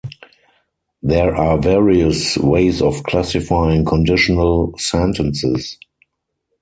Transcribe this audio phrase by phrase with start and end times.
[1.03, 5.77] There are various ways of classifying conditional sentences.